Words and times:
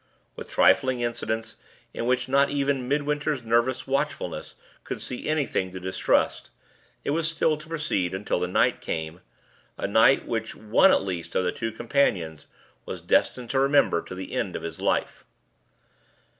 With 0.35 0.49
trifling 0.49 1.01
incidents, 1.01 1.57
in 1.93 2.07
which 2.07 2.27
not 2.27 2.49
even 2.49 2.87
Midwinter's 2.87 3.43
nervous 3.43 3.85
watchfulness 3.85 4.55
could 4.83 4.99
see 4.99 5.27
anything 5.29 5.71
to 5.71 5.79
distrust, 5.79 6.49
it 7.05 7.11
was 7.11 7.29
still 7.29 7.55
to 7.55 7.67
proceed, 7.67 8.15
until 8.15 8.39
the 8.39 8.47
night 8.47 8.81
came 8.81 9.21
a 9.77 9.85
night 9.87 10.25
which 10.25 10.55
one 10.55 10.89
at 10.89 11.03
least 11.03 11.35
of 11.35 11.43
the 11.43 11.51
two 11.51 11.71
companions 11.71 12.47
was 12.83 12.99
destined 13.03 13.51
to 13.51 13.59
remember 13.59 14.01
to 14.01 14.15
the 14.15 14.33
end 14.33 14.55
of 14.55 14.63
his 14.63 14.81
life. 14.81 15.23